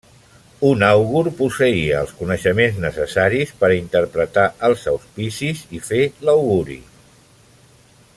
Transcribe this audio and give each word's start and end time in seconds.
Un 0.67 0.83
àugur 0.85 1.23
posseïa 1.41 1.99
els 2.05 2.13
coneixements 2.21 2.79
necessaris 2.85 3.53
per 3.61 3.69
a 3.69 3.77
interpretar 3.81 4.47
els 4.69 4.87
auspicis 4.93 5.63
i 5.81 5.83
fer 5.91 6.01
l'auguri. 6.31 6.79